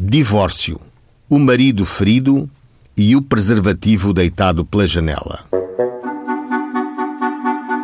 Divórcio. 0.00 0.80
O 1.28 1.40
marido 1.40 1.84
ferido 1.84 2.48
e 2.96 3.16
o 3.16 3.20
preservativo 3.20 4.12
deitado 4.12 4.64
pela 4.64 4.86
janela. 4.86 5.40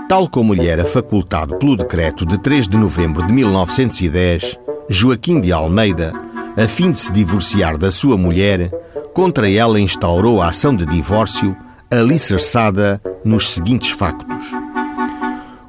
Tal 0.09 0.29
como 0.29 0.55
lhe 0.55 0.69
era 0.69 0.85
facultado 0.85 1.57
pelo 1.57 1.77
decreto 1.77 2.25
de 2.25 2.39
3 2.39 2.69
de 2.69 2.77
novembro 2.77 3.27
de 3.27 3.33
1910, 3.33 4.61
Joaquim 4.89 5.41
de 5.41 5.51
Almeida, 5.51 6.13
a 6.57 6.69
fim 6.69 6.93
de 6.93 7.01
se 7.01 7.13
divorciar 7.13 7.77
da 7.77 7.91
sua 7.91 8.17
mulher, 8.17 8.71
contra 9.13 9.51
ela 9.51 9.81
instaurou 9.81 10.41
a 10.41 10.51
ação 10.51 10.73
de 10.73 10.87
divórcio 10.87 11.57
alicerçada 11.91 13.03
nos 13.25 13.51
seguintes 13.51 13.91
factos. 13.91 14.47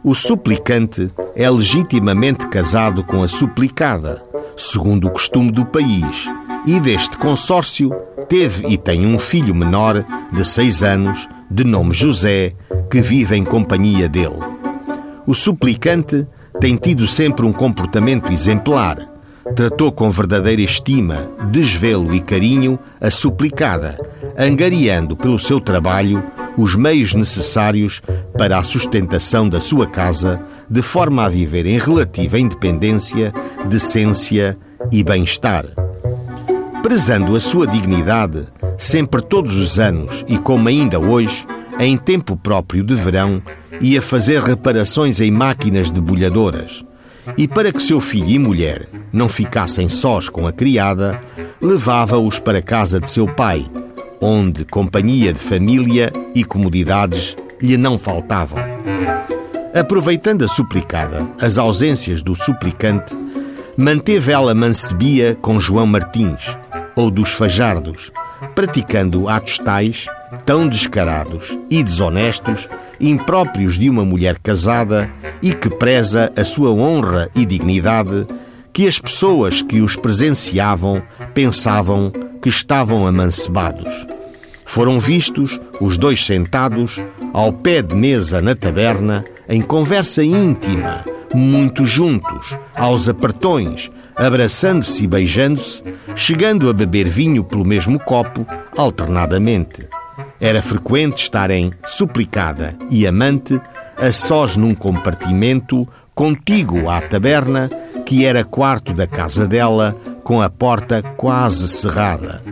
O 0.04 0.14
suplicante 0.14 1.08
é 1.36 1.50
legitimamente 1.50 2.48
casado 2.50 3.04
com 3.04 3.24
a 3.24 3.28
suplicada, 3.28 4.22
segundo 4.56 5.08
o 5.08 5.12
costume 5.12 5.52
do 5.52 5.66
país, 5.66 6.30
e 6.66 6.80
deste 6.80 7.18
consórcio 7.18 7.92
teve 8.28 8.68
e 8.68 8.78
tem 8.78 9.06
um 9.06 9.20
filho 9.20 9.54
menor 9.54 10.06
de 10.32 10.46
seis 10.46 10.82
anos, 10.82 11.28
de 11.50 11.64
nome 11.64 11.94
José, 11.94 12.54
que 12.90 13.02
vive 13.02 13.36
em 13.36 13.44
companhia 13.44 14.10
dele. 14.10 14.40
O 15.28 15.34
suplicante 15.34 16.28
tem 16.60 16.76
tido 16.76 17.08
sempre 17.08 17.46
um 17.46 17.54
comportamento 17.54 18.32
exemplar. 18.32 18.98
Tratou 19.56 19.92
com 19.92 20.10
verdadeira 20.10 20.62
estima, 20.62 21.30
desvelo 21.52 22.16
e 22.16 22.20
carinho 22.20 22.80
a 23.00 23.12
suplicada, 23.12 24.00
angariando 24.38 25.16
pelo 25.16 25.38
seu 25.38 25.62
trabalho 25.62 26.24
os 26.58 26.76
meios 26.76 27.14
necessários 27.14 28.02
para 28.38 28.58
a 28.58 28.64
sustentação 28.64 29.48
da 29.48 29.60
sua 29.60 29.88
casa, 29.88 30.42
de 30.70 30.82
forma 30.82 31.24
a 31.24 31.30
viver 31.30 31.66
em 31.66 31.78
relativa 31.78 32.40
independência, 32.40 33.34
decência 33.68 34.58
e 34.92 35.04
bem-estar. 35.04 35.66
Prezando 36.82 37.36
a 37.36 37.40
sua 37.40 37.66
dignidade, 37.66 38.46
sempre 38.78 39.22
todos 39.22 39.58
os 39.58 39.80
anos 39.80 40.24
e 40.28 40.38
como 40.38 40.70
ainda 40.70 41.00
hoje, 41.00 41.46
em 41.80 41.98
tempo 41.98 42.38
próprio 42.38 42.84
de 42.84 42.96
verão, 42.96 43.42
ia 43.82 44.02
fazer 44.02 44.42
reparações 44.42 45.20
em 45.20 45.32
máquinas 45.32 45.92
debulhadoras. 45.92 46.86
E 47.38 47.48
para 47.48 47.74
que 47.74 47.82
seu 47.82 48.00
filho 48.00 48.30
e 48.30 48.40
mulher 48.40 48.88
não 49.12 49.28
ficassem 49.28 49.90
sós 49.90 50.30
com 50.30 50.46
a 50.46 50.52
criada, 50.52 51.20
levava-os 51.60 52.40
para 52.40 52.62
casa 52.62 53.00
de 53.00 53.08
seu 53.08 53.28
pai, 53.28 53.66
onde 54.26 54.66
companhia 54.66 55.32
de 55.32 55.40
família 55.40 56.12
e 56.34 56.44
comodidades 56.44 57.38
lhe 57.62 57.78
não 57.78 57.96
faltavam. 57.96 58.58
Aproveitando 59.72 60.44
a 60.44 60.48
suplicada 60.48 61.30
as 61.40 61.60
ausências 61.60 62.24
do 62.24 62.36
suplicante, 62.36 63.16
manteve 63.78 64.32
ela 64.32 64.56
mancebia 64.56 65.38
com 65.40 65.60
João 65.60 65.86
Martins, 65.86 66.58
ou 66.96 67.12
dos 67.12 67.34
Fajardos, 67.34 68.12
praticando 68.56 69.30
atos 69.30 69.60
tais, 69.60 70.08
tão 70.44 70.68
descarados 70.68 71.56
e 71.70 71.84
desonestos, 71.84 72.68
impróprios 73.00 73.78
de 73.78 73.92
uma 73.92 74.04
mulher 74.04 74.40
casada 74.40 75.08
e 75.40 75.54
que 75.54 75.70
preza 75.70 76.34
a 76.36 76.44
sua 76.44 76.72
honra 76.72 77.30
e 77.36 77.46
dignidade, 77.46 78.26
que 78.74 78.88
as 78.88 78.98
pessoas 78.98 79.62
que 79.62 79.82
os 79.82 79.96
presenciavam 79.96 81.04
pensavam 81.36 82.12
que 82.42 82.50
estavam 82.50 83.06
amancebados. 83.06 84.15
Foram 84.76 85.00
vistos 85.00 85.58
os 85.80 85.98
dois 85.98 86.26
sentados 86.26 87.02
ao 87.32 87.54
pé 87.54 87.82
de 87.82 87.96
mesa 87.96 88.42
na 88.42 88.54
taberna, 88.54 89.24
em 89.48 89.62
conversa 89.62 90.22
íntima, 90.22 91.06
muito 91.34 91.86
juntos, 91.86 92.54
aos 92.76 93.08
apertões, 93.08 93.90
abraçando-se 94.14 95.06
e 95.06 95.08
beijando-se, 95.08 95.82
chegando 96.14 96.70
a 96.70 96.74
beber 96.74 97.08
vinho 97.08 97.42
pelo 97.42 97.64
mesmo 97.64 97.98
copo, 97.98 98.46
alternadamente. 98.76 99.88
Era 100.42 100.62
frequente 100.62 101.20
estarem 101.20 101.72
suplicada 101.88 102.76
e 102.90 103.08
amante 103.08 103.58
a 103.96 104.12
sós 104.12 104.58
num 104.58 104.76
compartimento 104.76 105.88
contíguo 106.14 106.90
à 106.90 107.00
taberna, 107.00 107.72
que 108.06 108.26
era 108.26 108.44
quarto 108.44 108.94
da 108.94 109.08
casa 109.08 109.48
dela, 109.48 109.96
com 110.22 110.42
a 110.42 110.50
porta 110.50 111.02
quase 111.02 111.70
cerrada. 111.70 112.44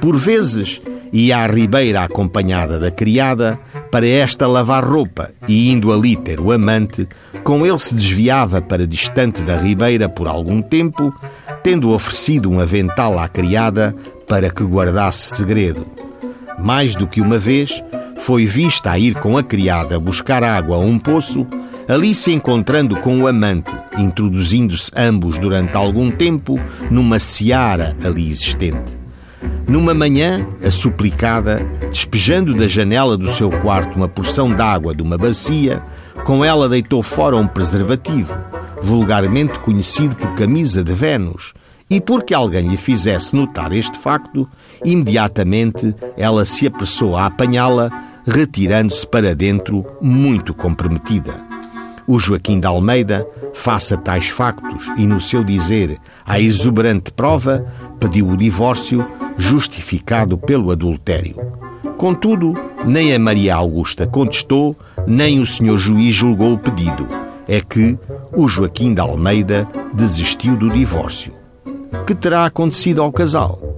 Por 0.00 0.16
vezes 0.16 0.82
ia 1.12 1.38
à 1.38 1.46
ribeira 1.46 2.02
acompanhada 2.02 2.78
da 2.78 2.90
criada 2.90 3.58
para 3.90 4.06
esta 4.06 4.46
lavar 4.46 4.84
roupa 4.84 5.30
e, 5.48 5.70
indo 5.70 5.92
ali 5.92 6.16
ter 6.16 6.40
o 6.40 6.52
amante, 6.52 7.08
com 7.42 7.66
ele 7.66 7.78
se 7.78 7.94
desviava 7.94 8.60
para 8.60 8.86
distante 8.86 9.42
da 9.42 9.56
ribeira 9.56 10.08
por 10.08 10.28
algum 10.28 10.62
tempo, 10.62 11.14
tendo 11.62 11.90
oferecido 11.90 12.50
um 12.50 12.60
avental 12.60 13.18
à 13.18 13.28
criada 13.28 13.94
para 14.28 14.50
que 14.50 14.62
guardasse 14.62 15.36
segredo. 15.36 15.86
Mais 16.58 16.94
do 16.94 17.06
que 17.06 17.20
uma 17.20 17.38
vez, 17.38 17.82
foi 18.18 18.44
vista 18.44 18.90
a 18.90 18.98
ir 18.98 19.14
com 19.14 19.36
a 19.36 19.42
criada 19.42 19.98
buscar 19.98 20.44
água 20.44 20.76
a 20.76 20.78
um 20.78 20.98
poço, 20.98 21.46
ali 21.88 22.14
se 22.14 22.32
encontrando 22.32 22.96
com 23.00 23.22
o 23.22 23.26
amante, 23.26 23.74
introduzindo-se 23.98 24.90
ambos 24.94 25.38
durante 25.40 25.76
algum 25.76 26.10
tempo 26.10 26.60
numa 26.90 27.18
seara 27.18 27.96
ali 28.04 28.30
existente. 28.30 28.99
Numa 29.70 29.94
manhã, 29.94 30.44
a 30.66 30.70
suplicada, 30.72 31.64
despejando 31.92 32.52
da 32.54 32.66
janela 32.66 33.16
do 33.16 33.30
seu 33.30 33.48
quarto 33.48 33.94
uma 33.94 34.08
porção 34.08 34.50
d'água 34.50 34.92
de 34.92 35.00
uma 35.00 35.16
bacia, 35.16 35.80
com 36.24 36.44
ela 36.44 36.68
deitou 36.68 37.04
fora 37.04 37.36
um 37.36 37.46
preservativo, 37.46 38.36
vulgarmente 38.82 39.60
conhecido 39.60 40.16
por 40.16 40.34
camisa 40.34 40.82
de 40.82 40.92
Vênus, 40.92 41.54
e 41.88 42.00
porque 42.00 42.34
alguém 42.34 42.66
lhe 42.66 42.76
fizesse 42.76 43.36
notar 43.36 43.72
este 43.72 43.96
facto, 43.96 44.44
imediatamente 44.84 45.94
ela 46.16 46.44
se 46.44 46.66
apressou 46.66 47.16
a 47.16 47.26
apanhá-la, 47.26 47.90
retirando-se 48.26 49.06
para 49.06 49.36
dentro, 49.36 49.86
muito 50.00 50.52
comprometida. 50.52 51.48
O 52.08 52.18
Joaquim 52.18 52.58
de 52.58 52.66
Almeida, 52.66 53.24
face 53.54 53.94
a 53.94 53.96
tais 53.96 54.26
factos 54.26 54.90
e 54.96 55.06
no 55.06 55.20
seu 55.20 55.44
dizer 55.44 55.96
a 56.26 56.40
exuberante 56.40 57.12
prova, 57.12 57.64
pediu 58.00 58.30
o 58.30 58.36
divórcio, 58.36 59.06
justificado 59.40 60.36
pelo 60.36 60.70
adultério. 60.70 61.36
Contudo, 61.96 62.54
nem 62.84 63.14
a 63.14 63.18
Maria 63.18 63.56
Augusta 63.56 64.06
contestou, 64.06 64.76
nem 65.06 65.40
o 65.40 65.46
senhor 65.46 65.78
juiz 65.78 66.14
julgou 66.14 66.52
o 66.52 66.58
pedido. 66.58 67.08
É 67.48 67.60
que 67.60 67.98
o 68.36 68.46
Joaquim 68.46 68.94
de 68.94 69.00
Almeida 69.00 69.66
desistiu 69.92 70.56
do 70.56 70.70
divórcio. 70.70 71.32
Que 72.06 72.14
terá 72.14 72.44
acontecido 72.44 73.02
ao 73.02 73.10
casal? 73.10 73.69